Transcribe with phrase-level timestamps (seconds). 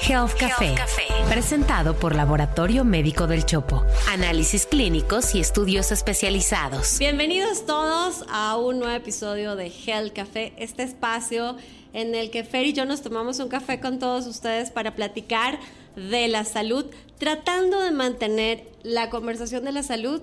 [0.00, 0.74] Health Café,
[1.28, 3.84] presentado por Laboratorio Médico del Chopo.
[4.08, 6.98] Análisis clínicos y estudios especializados.
[6.98, 11.56] Bienvenidos todos a un nuevo episodio de Health Café, este espacio
[11.92, 15.58] en el que Fer y yo nos tomamos un café con todos ustedes para platicar
[15.96, 16.86] de la salud,
[17.18, 20.20] tratando de mantener la conversación de la salud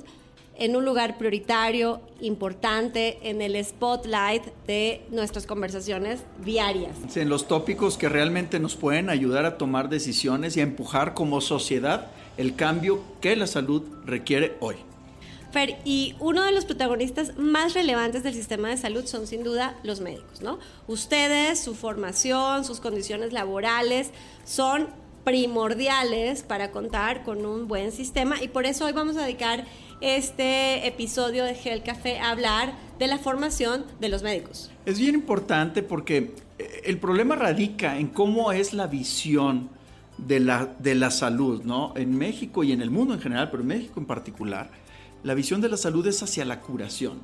[0.57, 6.95] en un lugar prioritario, importante, en el spotlight de nuestras conversaciones diarias.
[7.15, 11.41] En los tópicos que realmente nos pueden ayudar a tomar decisiones y a empujar como
[11.41, 14.75] sociedad el cambio que la salud requiere hoy.
[15.51, 19.77] Fer, y uno de los protagonistas más relevantes del sistema de salud son sin duda
[19.83, 20.57] los médicos, ¿no?
[20.87, 24.09] Ustedes, su formación, sus condiciones laborales
[24.45, 24.87] son
[25.23, 29.65] primordiales para contar con un buen sistema y por eso hoy vamos a dedicar
[30.03, 34.69] este episodio de Gel Café hablar de la formación de los médicos.
[34.85, 39.69] Es bien importante porque eh, el problema radica en cómo es la visión
[40.17, 41.93] de la, de la salud, ¿no?
[41.95, 44.69] En México y en el mundo en general, pero en México en particular,
[45.23, 47.19] la visión de la salud es hacia la curación.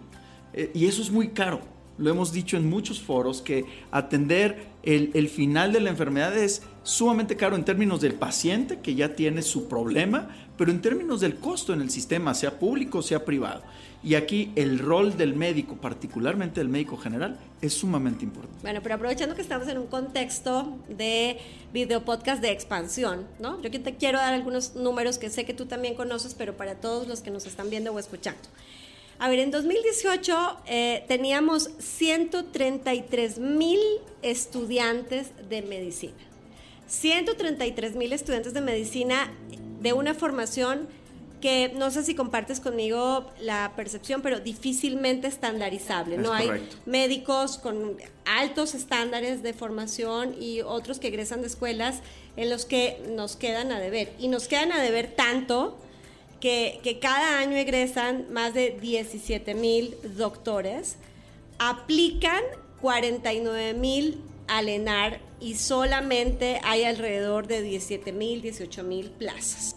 [0.53, 1.59] Eh, y eso es muy caro.
[1.99, 6.63] Lo hemos dicho en muchos foros que atender el, el final de la enfermedad es
[6.83, 11.35] sumamente caro en términos del paciente que ya tiene su problema, pero en términos del
[11.35, 13.61] costo en el sistema, sea público sea privado.
[14.01, 18.59] Y aquí el rol del médico, particularmente del médico general, es sumamente importante.
[18.61, 21.37] Bueno, pero aprovechando que estamos en un contexto de
[21.73, 23.61] video podcast de expansión, ¿no?
[23.61, 27.07] Yo te quiero dar algunos números que sé que tú también conoces, pero para todos
[27.09, 28.39] los que nos están viendo o escuchando.
[29.19, 33.79] A ver, en 2018 eh, teníamos 133 mil
[34.21, 36.13] estudiantes de medicina.
[36.87, 39.29] 133 mil estudiantes de medicina
[39.81, 40.87] de una formación
[41.41, 46.17] que no sé si compartes conmigo la percepción, pero difícilmente estandarizable.
[46.17, 46.49] no hay
[46.85, 51.99] médicos con altos estándares de formación y otros que egresan de escuelas
[52.37, 54.13] en los que nos quedan a deber.
[54.17, 55.77] Y nos quedan a deber tanto
[56.39, 60.97] que, cada año egresan más de 17 mil doctores,
[61.57, 62.41] aplican
[62.81, 69.75] 49 mil al ENAR y solamente hay alrededor de 17 mil, 18 mil plazas.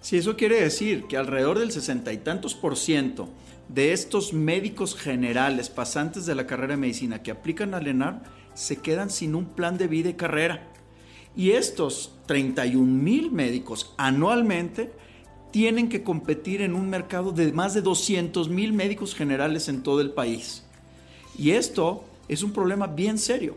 [0.00, 3.28] Sí, eso quiere decir que alrededor del sesenta y tantos por ciento
[3.68, 8.22] de estos médicos generales pasantes de la carrera de medicina que aplican al ENAR
[8.54, 10.68] se quedan sin un plan de vida y carrera.
[11.36, 14.92] Y estos 31 mil médicos anualmente
[15.54, 20.00] tienen que competir en un mercado de más de 200 mil médicos generales en todo
[20.00, 20.64] el país.
[21.38, 23.54] Y esto es un problema bien serio,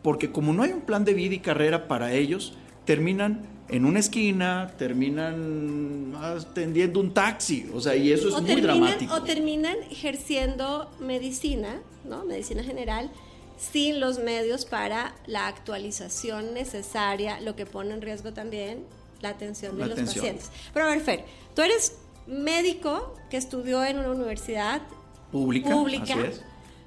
[0.00, 3.98] porque como no hay un plan de vida y carrera para ellos, terminan en una
[3.98, 9.12] esquina, terminan atendiendo un taxi, o sea, y eso es muy dramático.
[9.12, 12.24] O terminan ejerciendo medicina, ¿no?
[12.26, 13.10] Medicina general,
[13.56, 18.84] sin los medios para la actualización necesaria, lo que pone en riesgo también
[19.20, 20.50] la atención de los pacientes.
[20.72, 24.82] Pero a ver, Fer, tú eres médico que estudió en una universidad
[25.30, 26.16] pública, pública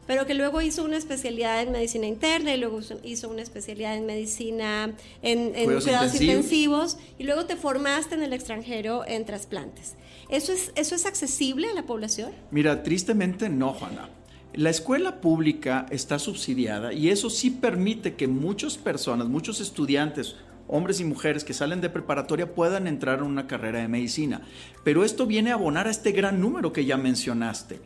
[0.08, 4.06] pero que luego hizo una especialidad en medicina interna y luego hizo una especialidad en
[4.06, 6.98] medicina en, cuidados, intensivos.
[7.18, 9.96] y luego te formaste en el extranjero en trasplantes.
[10.30, 12.32] ¿Eso es, ¿Eso es accesible a la población?
[12.52, 14.10] Mira, tristemente no, Juana.
[14.54, 20.36] La escuela pública está subsidiada y eso sí permite que muchas personas, muchos estudiantes,
[20.74, 24.42] hombres y mujeres que salen de preparatoria puedan entrar en una carrera de medicina.
[24.84, 27.80] Pero esto viene a abonar a este gran número que ya mencionaste.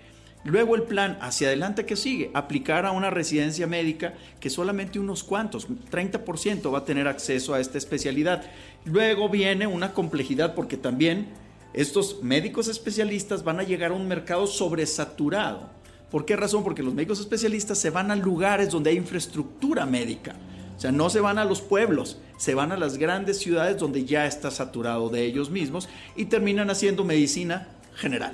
[0.46, 5.26] Luego el plan hacia adelante que sigue, aplicar a una residencia médica que solamente unos
[5.26, 8.44] cuantos, 30% va a tener acceso a esta especialidad.
[8.86, 11.28] Luego viene una complejidad porque también
[11.74, 15.70] estos médicos especialistas van a llegar a un mercado sobresaturado.
[16.10, 16.64] ¿Por qué razón?
[16.64, 20.36] Porque los médicos especialistas se van a lugares donde hay infraestructura médica.
[20.78, 24.06] O sea, no se van a los pueblos, se van a las grandes ciudades donde
[24.06, 28.34] ya está saturado de ellos mismos y terminan haciendo medicina general.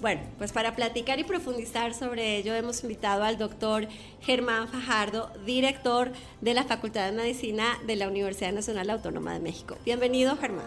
[0.00, 3.86] Bueno, pues para platicar y profundizar sobre ello hemos invitado al doctor
[4.22, 9.76] Germán Fajardo, director de la Facultad de Medicina de la Universidad Nacional Autónoma de México.
[9.84, 10.64] Bienvenido, Germán.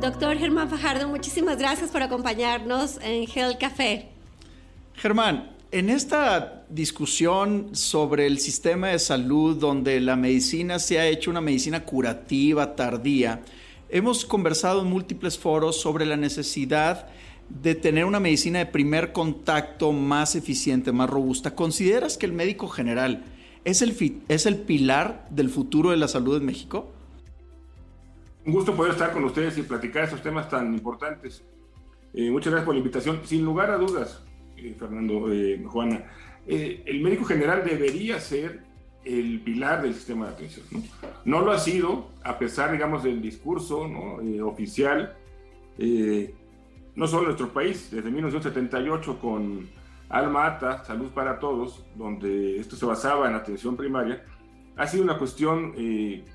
[0.00, 4.08] Doctor Germán Fajardo, muchísimas gracias por acompañarnos en Hell Café.
[4.94, 11.30] Germán, en esta discusión sobre el sistema de salud donde la medicina se ha hecho
[11.30, 13.42] una medicina curativa tardía,
[13.88, 17.06] Hemos conversado en múltiples foros sobre la necesidad
[17.48, 21.54] de tener una medicina de primer contacto más eficiente, más robusta.
[21.54, 23.24] ¿Consideras que el médico general
[23.64, 26.90] es el, es el pilar del futuro de la salud en México?
[28.44, 31.44] Un gusto poder estar con ustedes y platicar estos temas tan importantes.
[32.12, 33.20] Eh, muchas gracias por la invitación.
[33.24, 34.20] Sin lugar a dudas,
[34.56, 36.04] eh, Fernando, eh, Juana,
[36.46, 38.64] eh, el médico general debería ser
[39.04, 40.66] el pilar del sistema de atención.
[41.24, 43.86] No, lo ha sido, a pesar, digamos, del discurso
[44.22, 45.16] eh, oficial,
[46.94, 49.68] no solo en nuestro país, desde 1978 con
[50.08, 54.24] Alma Ata, Salud para Todos, donde esto se basaba en atención primaria,
[54.76, 55.74] ha sido una cuestión,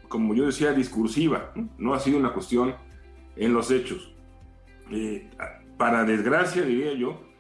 [0.08, 1.94] como yo decía, discursiva, ¿no?
[1.94, 2.76] ha sido una cuestión
[3.36, 4.14] en los hechos.
[5.78, 7.31] para desgracia, diría yo,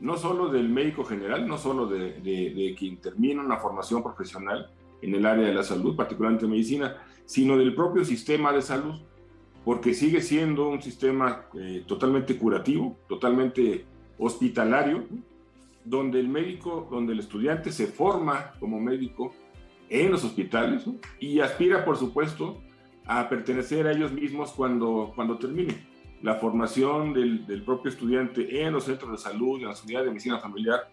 [0.00, 4.70] no solo del médico general, no solo de, quien termina una formación profesional
[5.02, 8.94] en el área de la salud, particularmente medicina, sino del propio sistema de salud,
[9.64, 13.84] porque sigue siendo un sistema eh, totalmente curativo, totalmente
[14.18, 15.04] hospitalario,
[15.84, 19.32] donde el médico, donde el estudiante se forma como médico
[19.88, 20.84] en los hospitales
[21.20, 22.60] y aspira, por supuesto,
[23.06, 25.93] a pertenecer a ellos mismos cuando, cuando termine
[26.24, 30.38] la formación del, propio estudiante en los centros de salud, en las unidades de medicina
[30.38, 30.88] familiar,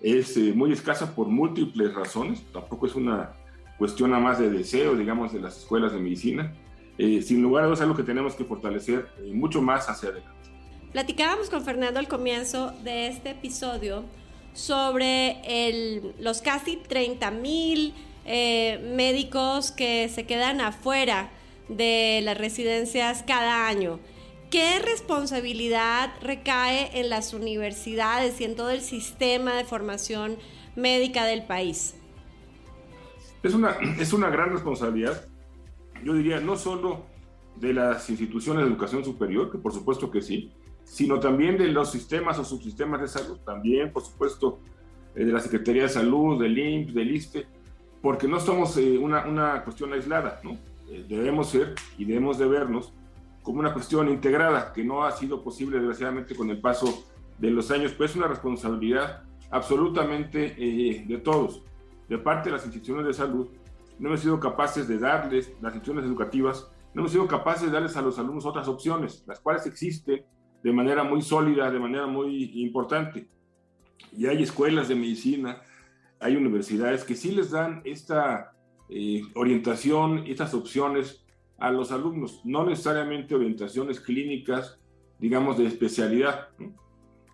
[0.00, 2.40] es eh, muy escasa por múltiples razones.
[2.52, 3.32] Tampoco es una
[3.78, 6.54] cuestión a más de deseo, digamos, de las escuelas de medicina.
[6.98, 10.10] Eh, sin lugar a dudas, es algo que tenemos que fortalecer eh, mucho más hacia
[10.10, 10.30] adelante.
[10.92, 14.04] Platicábamos con Fernando al comienzo de este episodio
[14.54, 17.92] sobre el, los casi 30 mil
[18.24, 21.30] médicos que se quedan afuera
[21.68, 24.00] de las residencias cada año.
[24.50, 30.36] ¿Qué responsabilidad recae en las universidades y en todo el sistema de formación
[30.76, 31.96] médica del país?
[33.42, 35.26] Es una, es una gran responsabilidad,
[36.04, 37.06] yo diría, no solo
[37.56, 40.52] de las instituciones de educación superior, que por supuesto que sí,
[40.84, 44.60] sino también de los sistemas o subsistemas de salud, también, por supuesto,
[45.16, 47.46] eh, de la Secretaría de Salud, del IMSS, del ISTE,
[48.00, 50.52] porque no somos eh, una, una, cuestión aislada, ¿no?
[50.88, 52.92] Eh, debemos ser y debemos de vernos
[53.46, 57.04] como una cuestión integrada, que no ha sido posible desgraciadamente con el paso
[57.38, 59.22] de los años, pues es una responsabilidad
[59.52, 61.62] absolutamente eh, de todos,
[62.08, 63.46] de parte de las instituciones de salud.
[64.00, 67.96] No hemos sido capaces de darles, las instituciones educativas, no hemos sido capaces de darles
[67.96, 70.24] a los alumnos otras opciones, las cuales existen
[70.60, 73.28] de manera muy sólida, de manera muy importante.
[74.10, 75.62] Y hay escuelas de medicina,
[76.18, 78.56] hay universidades que sí les dan esta
[78.88, 81.24] eh, orientación, estas opciones
[81.58, 84.78] a los alumnos, no necesariamente orientaciones clínicas,
[85.18, 86.48] digamos, de especialidad,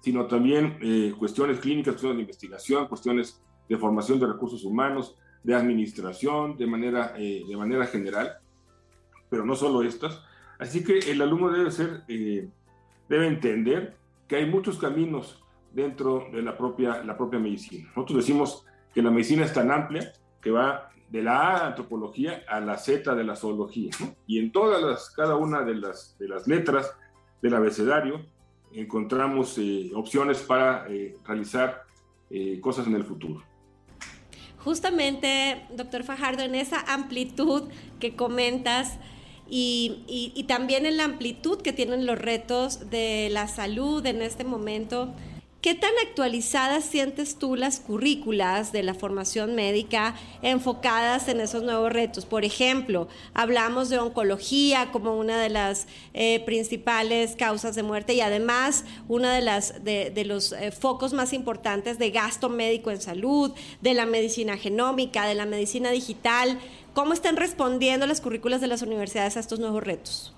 [0.00, 5.54] sino también eh, cuestiones clínicas, cuestiones de investigación, cuestiones de formación de recursos humanos, de
[5.54, 8.38] administración, de manera, eh, de manera general,
[9.28, 10.22] pero no solo estas.
[10.58, 12.48] Así que el alumno debe ser, eh,
[13.08, 13.96] debe entender
[14.28, 15.42] que hay muchos caminos
[15.72, 17.88] dentro de la propia, la propia medicina.
[17.96, 22.58] Nosotros decimos que la medicina es tan amplia que va de la A antropología a
[22.58, 23.90] la Z de la zoología.
[24.26, 26.90] Y en todas las, cada una de las, de las letras
[27.42, 28.24] del abecedario
[28.72, 31.82] encontramos eh, opciones para eh, realizar
[32.30, 33.42] eh, cosas en el futuro.
[34.64, 37.64] Justamente, doctor Fajardo, en esa amplitud
[38.00, 38.98] que comentas
[39.50, 40.04] y,
[40.34, 45.12] y también en la amplitud que tienen los retos de la salud en este momento,
[45.62, 51.92] ¿Qué tan actualizadas sientes tú las currículas de la formación médica enfocadas en esos nuevos
[51.92, 52.26] retos?
[52.26, 58.22] Por ejemplo, hablamos de oncología como una de las eh, principales causas de muerte y
[58.22, 63.94] además una de, de, los eh, focos más importantes de gasto médico en salud, de
[63.94, 66.58] la medicina genómica, de la medicina digital.
[66.92, 70.34] ¿Cómo están respondiendo las currículas de las universidades a estos nuevos retos?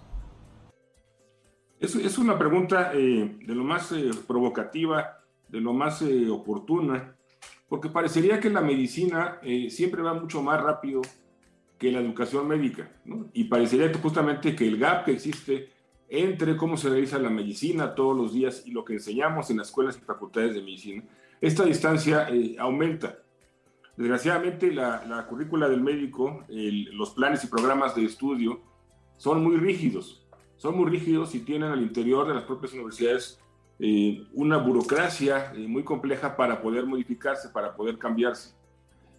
[1.85, 7.15] Es, una pregunta eh, de lo más eh, provocativa, de lo más eh, oportuna,
[7.69, 9.39] porque parecería que la medicina
[9.69, 11.03] siempre va mucho más rápido
[11.79, 13.29] que la educación médica, ¿no?
[13.35, 15.69] y parecería justamente que el gap que existe
[16.09, 19.69] entre cómo se realiza la medicina todos los días y lo que enseñamos en las
[19.69, 21.03] escuelas y facultades de medicina,
[21.41, 23.19] esta distancia aumenta.
[23.97, 28.61] Desgraciadamente, la, la, currícula del médico, los planes y programas de estudio
[29.17, 30.24] son muy rígidos
[30.57, 33.41] son muy rígidos y tienen al interior de las propias universidades
[33.79, 38.55] eh, una burocracia eh, muy compleja para poder modificarse, para poder cambiarse.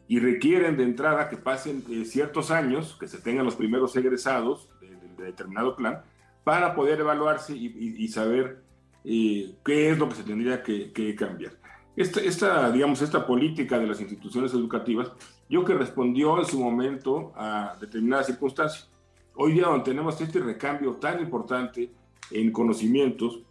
[0.08, 4.70] Y requieren de entrada que pasen eh, ciertos años, que se tengan los primeros egresados
[4.80, 6.04] de, determinado plan,
[6.44, 8.62] para poder evaluarse y, saber
[9.04, 11.54] qué es lo que se tendría que, que cambiar.
[11.96, 15.12] Esta, esta, digamos, esta política de las instituciones educativas,
[15.50, 18.90] yo que respondió en su momento a determinadas circunstancias
[19.36, 21.92] hoy día donde tenemos este recambio tan importante
[22.32, 23.42] en conocimientos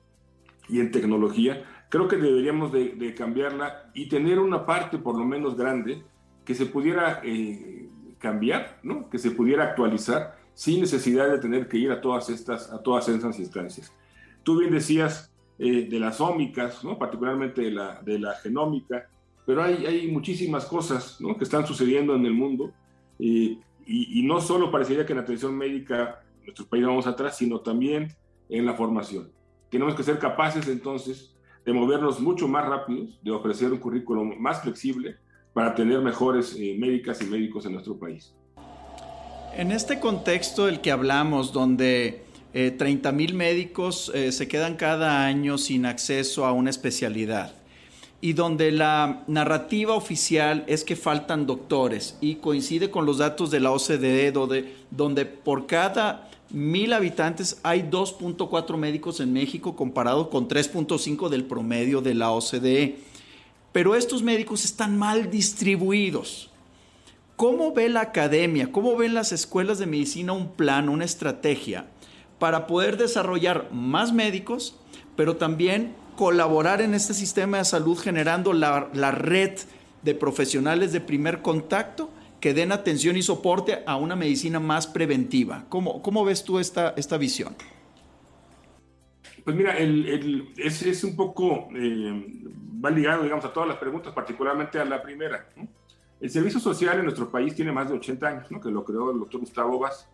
[0.68, 5.56] y en tecnología, creo que deberíamos de, cambiarla y tener una parte por lo menos
[5.56, 6.02] grande
[6.44, 7.88] que se pudiera eh,
[8.18, 9.08] cambiar, ¿no?
[9.08, 13.08] que se pudiera actualizar sin necesidad de tener que ir a todas estas, a todas
[13.08, 13.92] esas instancias.
[14.42, 16.98] Tú bien decías eh, de las ómicas, ¿no?
[16.98, 19.08] particularmente de la, de la genómica,
[19.46, 21.36] pero hay, hay muchísimas cosas ¿no?
[21.36, 22.72] que están sucediendo en el mundo
[23.86, 27.60] y, y, no solo parecería que en atención médica en nuestro país vamos atrás, sino
[27.60, 28.14] también
[28.48, 29.30] en la formación.
[29.70, 34.62] Tenemos que ser capaces entonces de movernos mucho más rápidos, de ofrecer un currículo más
[34.62, 35.16] flexible
[35.52, 38.34] para tener mejores eh, médicas y médicos en nuestro país.
[39.56, 45.24] En este contexto del que hablamos, donde eh, 30 mil médicos eh, se quedan cada
[45.24, 47.54] año sin acceso a una especialidad,
[48.24, 53.60] y donde la narrativa oficial es que faltan doctores y coincide con los datos de
[53.60, 60.48] la OCDE, donde, donde por cada mil habitantes hay 2.4 médicos en México comparado con
[60.48, 62.96] 3.5 del promedio de la OCDE.
[63.72, 66.48] Pero estos médicos están mal distribuidos.
[67.36, 71.88] ¿Cómo ve la academia, cómo ven las escuelas de medicina un plan, una estrategia
[72.38, 74.76] para poder desarrollar más médicos,
[75.14, 79.58] pero también colaborar en este sistema de salud generando la, la red
[80.02, 85.64] de profesionales de primer contacto que den atención y soporte a una medicina más preventiva.
[85.70, 87.56] ¿Cómo, cómo ves tú esta, esta visión?
[89.44, 92.26] Pues mira, es, un poco, eh,
[92.84, 95.48] va ligado, digamos, a todas las preguntas, particularmente a la primera.
[96.20, 98.60] El servicio social en nuestro país tiene más de 80 años, ¿no?
[98.60, 100.08] que lo creó el doctor Gustavo Vaz.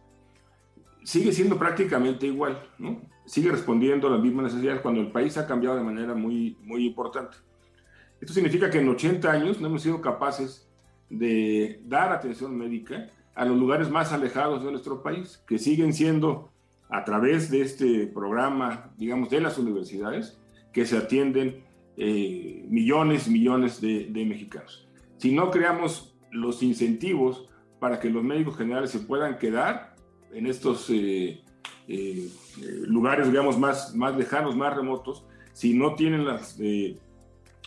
[1.03, 3.01] Sigue siendo prácticamente igual, ¿no?
[3.31, 6.85] sigue respondiendo a las mismas necesidades cuando el país ha cambiado de manera muy, muy
[6.85, 7.37] importante.
[8.21, 10.69] Esto significa que en 80 años no hemos sido capaces
[11.09, 16.51] de dar atención médica a los lugares más alejados de nuestro país, que siguen siendo
[16.89, 20.39] a través de este programa, digamos, de las universidades,
[20.73, 21.63] que se atienden
[21.97, 24.89] eh, millones y millones de, mexicanos.
[25.19, 29.95] Si no creamos los incentivos para que los médicos generales se puedan quedar
[30.33, 31.43] en estos eh,
[31.89, 32.31] eh,
[32.87, 36.57] lugares, digamos, más, más lejanos, más remotos, si no tienen las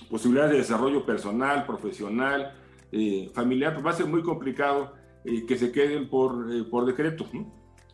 [0.10, 2.54] posibilidades de desarrollo personal, profesional,
[2.96, 4.94] eh, familiar, pues va a ser muy complicado
[5.26, 7.26] eh, que se queden por, eh, por decreto.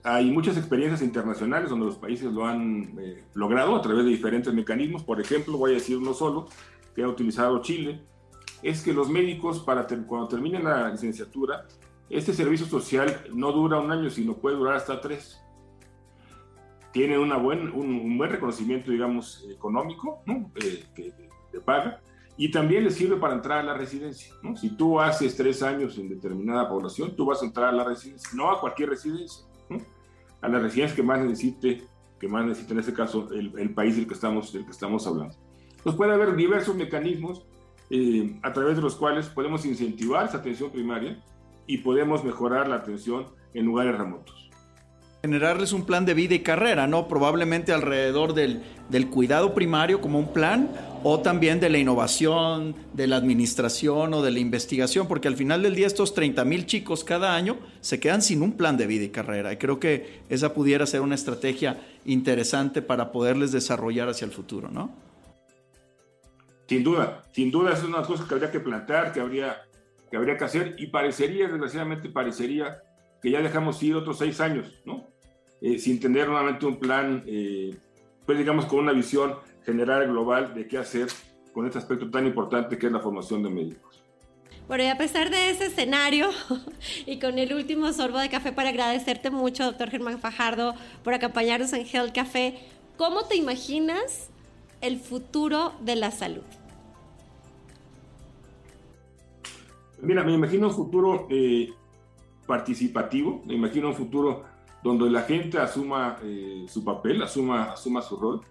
[0.04, 2.98] Hay muchas experiencias internacionales donde los países lo han
[3.34, 5.04] logrado a través de diferentes mecanismos.
[5.04, 6.48] Por ejemplo, voy a decir uno solo,
[6.94, 8.02] que ha utilizado Chile,
[8.62, 11.66] es que los médicos, para cuando terminen la licenciatura,
[12.10, 15.40] este servicio social no dura un año, sino puede durar hasta tres.
[16.92, 20.52] Tienen una buen, un, buen reconocimiento, digamos, económico, ¿no?
[20.54, 21.14] que,
[21.52, 22.02] de paga,
[22.36, 24.34] y también le sirve para entrar a la residencia.
[24.42, 24.56] ¿no?
[24.56, 28.30] Si tú haces tres años en determinada población, tú vas a entrar a la residencia,
[28.34, 29.46] no a cualquier residencia,
[30.42, 31.84] a la residencia que más necesite,
[32.20, 35.06] que más necesite en este caso el, el, país del que estamos, del que estamos
[35.06, 35.36] hablando.
[35.84, 37.46] Pues puede haber diversos mecanismos
[37.90, 41.24] eh, a través de los cuales podemos incentivar esa atención primaria
[41.70, 44.50] y podemos mejorar la atención en lugares remotos
[45.22, 47.10] generarles un plan de vida y carrera, ¿no?
[47.10, 50.70] Probablemente alrededor del, del, cuidado primario como un plan
[51.04, 55.62] o también de la innovación, de la administración o de la investigación, porque al final
[55.62, 59.04] del día estos 30 mil chicos cada año se quedan sin un plan de vida
[59.04, 59.52] y carrera.
[59.52, 64.70] Y creo que esa pudiera ser una estrategia interesante para poderles desarrollar hacia el futuro,
[64.72, 64.90] ¿no?
[66.70, 69.64] Sin duda, sin duda es una cosa que habría que plantear, que habría,
[70.10, 72.82] que habría que hacer y parecería, desgraciadamente parecería
[73.22, 75.08] que ya dejamos ir otros seis años, ¿no?
[75.62, 77.76] Eh, sin tener nuevamente un plan, eh,
[78.26, 79.36] pues digamos con una visión
[79.66, 81.10] general global de qué hacer
[81.54, 84.04] con este aspecto tan importante que es la formación de médicos.
[84.68, 86.30] Bueno, y a pesar de ese escenario
[87.06, 91.74] y con el último sorbo de café para agradecerte mucho, doctor Germán Fajardo, por acompañarnos
[91.74, 92.60] en Health Café,
[92.96, 94.30] ¿cómo te imaginas
[94.82, 96.44] el futuro de la salud?
[100.02, 101.74] Mira, me imagino un futuro eh,
[102.48, 104.44] participativo, me imagino un futuro
[104.84, 108.42] donde la gente asuma eh, su papel, asuma, asuma su rol.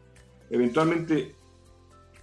[0.50, 1.34] Eventualmente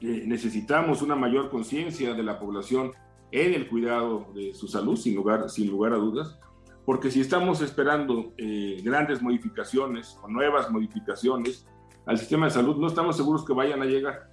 [0.02, 2.94] eh, necesitamos una mayor conciencia de la población
[3.32, 6.40] en el cuidado de su salud, sin lugar, sin lugar a dudas,
[6.86, 11.66] porque si estamos esperando eh, grandes modificaciones o nuevas modificaciones
[12.06, 14.30] al sistema de salud, no estamos seguros que vayan a llegar.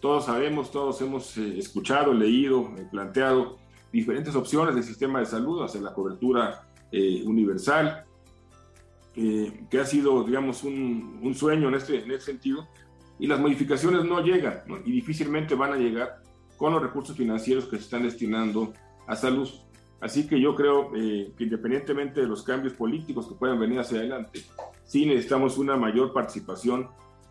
[0.00, 3.61] Todos sabemos, todos hemos escuchado, leído, planteado
[3.92, 8.04] diferentes opciones del sistema de salud hacia la cobertura eh, universal,
[9.14, 12.66] eh, que ha sido, digamos, un, un, sueño en este, en este sentido,
[13.18, 16.22] y las modificaciones no llegan, y difícilmente van a llegar
[16.56, 18.72] con los recursos financieros que se están destinando
[19.06, 19.48] a salud.
[20.00, 23.98] Así que yo creo eh, que independientemente de los cambios políticos que puedan venir hacia
[23.98, 24.42] adelante,
[24.84, 26.88] sí necesitamos una mayor participación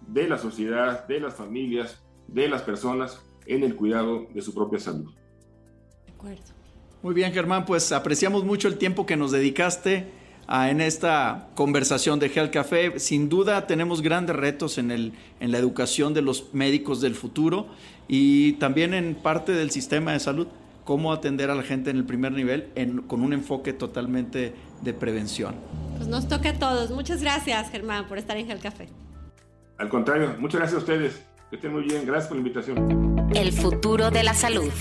[0.08, 4.80] de la sociedad, de las familias, de las personas en el cuidado de su propia
[4.80, 5.12] salud.
[6.22, 6.44] Acuerdo.
[7.02, 10.06] Muy bien, Germán, pues apreciamos mucho el tiempo que nos dedicaste
[10.48, 13.00] en esta conversación de Health Café.
[13.00, 17.68] Sin duda tenemos grandes retos en, el, en la educación de los médicos del futuro
[18.08, 20.48] y también en parte del sistema de salud
[20.84, 22.70] cómo atender a la gente en el primer nivel
[23.08, 25.56] con un enfoque totalmente de prevención.
[25.98, 26.92] Pues nos toca a todos.
[26.92, 28.90] Muchas gracias, Germán, por estar en Gel Café.
[29.80, 31.24] Al contrario, muchas gracias a ustedes.
[31.50, 32.06] Que estén muy bien.
[32.06, 33.32] Gracias por la invitación.
[33.34, 34.72] El futuro de la salud.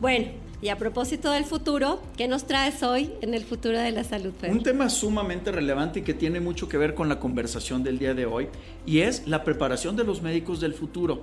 [0.00, 0.26] Bueno,
[0.60, 4.32] y a propósito del futuro, ¿qué nos traes hoy en el futuro de la salud?
[4.48, 8.12] Un tema sumamente relevante y que tiene mucho que ver con la conversación del día
[8.12, 8.48] de hoy
[8.84, 11.22] y es la preparación de los médicos del futuro.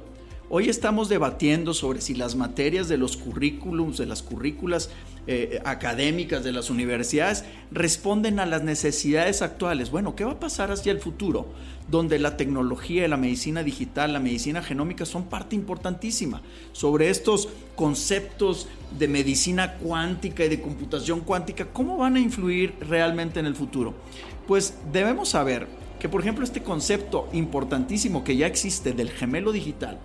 [0.50, 4.90] Hoy estamos debatiendo sobre si las materias de los currículums, de las currículas
[5.26, 9.90] eh, académicas de las universidades responden a las necesidades actuales.
[9.90, 11.48] Bueno, ¿qué va a pasar hacia el futuro?
[11.90, 16.42] Donde la tecnología, la medicina digital, la medicina genómica son parte importantísima.
[16.74, 18.68] Sobre estos conceptos
[19.00, 23.94] de medicina cuántica y de computación cuántica, ¿cómo van a influir realmente en el futuro?
[24.46, 25.68] Pues debemos saber
[26.00, 30.00] que, por ejemplo, este concepto importantísimo que ya existe del gemelo digital,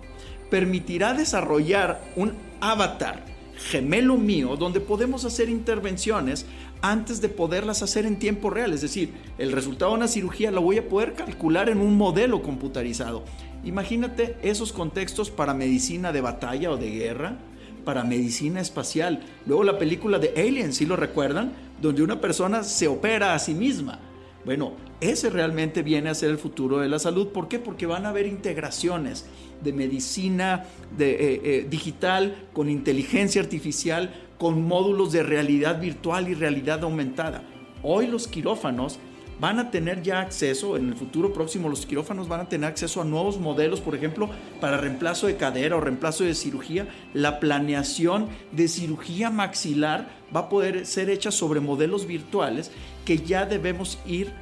[0.49, 3.29] permitirá desarrollar un avatar
[3.59, 6.45] gemelo mío donde podemos hacer intervenciones
[6.81, 8.73] antes de poderlas hacer en tiempo real.
[8.73, 12.41] Es decir, el resultado de una cirugía lo voy a poder calcular en un modelo
[12.41, 13.23] computarizado.
[13.63, 17.37] Imagínate esos contextos para medicina de batalla o de guerra,
[17.83, 19.23] para medicina espacial.
[19.45, 21.51] Luego la película de Alien, si lo recuerdan,
[21.81, 23.99] donde una persona se opera a sí misma.
[24.45, 27.27] Bueno, ese realmente viene a ser el futuro de la salud.
[27.27, 27.59] ¿Por qué?
[27.59, 29.25] Porque van a haber integraciones
[29.63, 30.65] de medicina
[30.97, 37.43] de, eh, eh, digital, con inteligencia artificial, con módulos de realidad virtual y realidad aumentada.
[37.83, 38.99] Hoy los quirófanos
[39.39, 43.01] van a tener ya acceso, en el futuro próximo los quirófanos van a tener acceso
[43.01, 44.29] a nuevos modelos, por ejemplo,
[44.59, 46.87] para reemplazo de cadera o reemplazo de cirugía.
[47.13, 52.71] La planeación de cirugía maxilar va a poder ser hecha sobre modelos virtuales
[53.05, 54.33] que ya debemos ir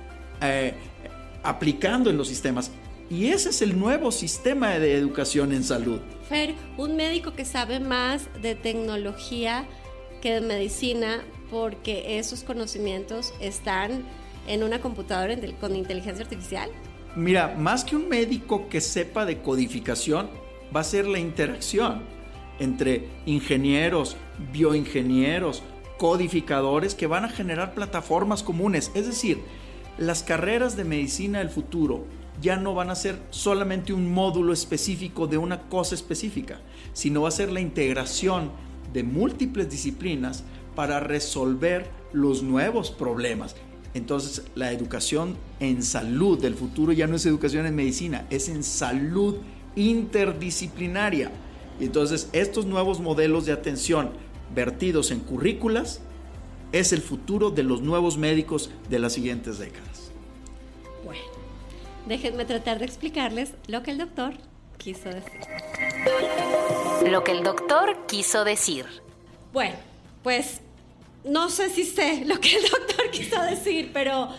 [0.42, 0.74] eh,
[1.44, 2.72] aplicando en los sistemas.
[3.10, 6.02] Y ese es el nuevo sistema de educación en salud.
[6.28, 9.66] Fer, un médico que sabe más de tecnología
[10.22, 14.04] que de medicina porque esos conocimientos están
[14.48, 16.70] en una computadora con inteligencia artificial.
[17.16, 20.30] Mira, más que un médico que sepa de codificación,
[20.76, 22.02] va a ser la interacción
[22.60, 24.18] entre ingenieros,
[24.52, 25.64] bioingenieros,
[25.98, 28.92] codificadores que van a generar plataformas comunes.
[28.94, 29.40] Es decir,
[29.98, 32.06] las carreras de medicina del futuro
[32.42, 36.60] ya no van a ser solamente un módulo específico de una cosa específica,
[36.94, 38.52] sino va a ser la integración
[38.94, 40.44] de múltiples disciplinas
[40.76, 43.56] para resolver los nuevos problemas.
[43.94, 48.64] Entonces, la educación en salud del futuro ya no es educación en medicina, es en
[48.64, 49.38] salud
[49.76, 51.32] interdisciplinaria.
[51.80, 54.12] Y entonces, estos nuevos modelos de atención
[54.54, 56.02] vertidos en currículas
[56.72, 60.08] es el futuro de los nuevos médicos de las siguientes décadas.
[62.08, 64.34] Déjenme tratar de explicarles lo que el doctor
[64.78, 65.42] quiso decir.
[67.06, 68.86] Lo que el doctor quiso decir.
[69.52, 69.76] Bueno,
[70.24, 70.62] pues
[71.24, 74.30] no sé si sé lo que el doctor quiso decir, pero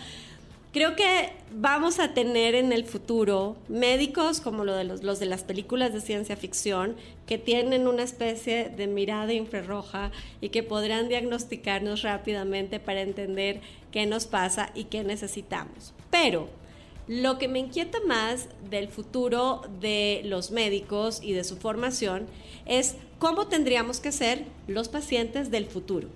[0.71, 5.25] creo que vamos a tener en el futuro médicos como lo de los, los, de
[5.25, 10.11] las películas de ciencia ficción que tienen una especie de mirada infrarroja
[10.41, 13.61] y que podrán diagnosticarnos rápidamente para entender
[13.91, 15.93] qué nos pasa y qué necesitamos.
[16.11, 16.49] Pero
[17.07, 22.27] lo que me inquieta más del futuro de los médicos y de su formación
[22.67, 26.07] es cómo tendríamos que ser los pacientes del futuro.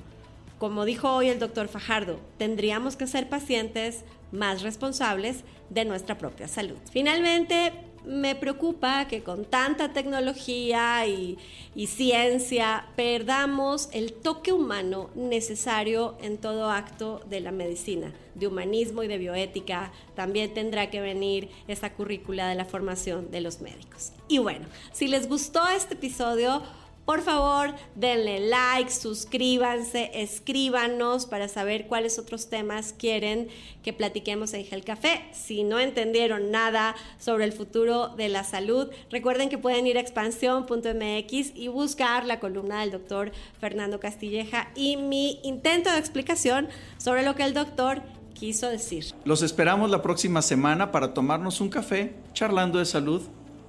[0.64, 6.48] Como dijo hoy el doctor Fajardo, tendríamos que ser pacientes más responsables de nuestra propia
[6.48, 6.78] salud.
[6.90, 7.74] Finalmente,
[8.06, 11.38] me preocupa que con tanta tecnología y,
[11.86, 19.10] ciencia perdamos el toque humano necesario en todo acto de la medicina, de humanismo y
[19.10, 19.92] de bioética.
[20.16, 24.14] También tendrá que venir esta currícula de la formación de los médicos.
[24.30, 26.64] Y bueno, si les gustó este episodio,
[27.06, 33.50] por favor, denle like, suscríbanse, escríbanos para saber cuáles otros temas quieren
[33.84, 35.26] que platiquemos en Gel Café.
[35.34, 40.02] Si no entendieron nada sobre el futuro de la salud, recuerden que pueden ir a
[40.02, 47.24] expansión.mx y buscar la columna del doctor Fernando Castilleja y mi intento de explicación sobre
[47.24, 48.02] lo que el doctor
[48.34, 49.06] quiso decir.
[49.26, 53.22] Los esperamos la próxima semana para tomarnos un café charlando de salud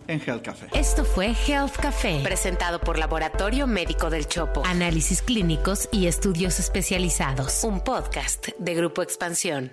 [0.08, 0.66] en Health Café.
[0.72, 4.62] Esto fue Health Café, presentado por Laboratorio Médico del Chopo.
[4.64, 7.64] Análisis clínicos y estudios especializados.
[7.64, 9.72] Un podcast de Grupo Expansión.